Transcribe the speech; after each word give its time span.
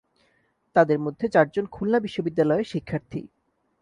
তাঁদের 0.75 0.99
মধ্যে 0.99 1.25
চারজন 1.29 1.65
খুলনা 1.65 1.99
বিশ্ববিদ্যালয়ের 1.99 2.63
শিক্ষার্থী। 2.63 3.21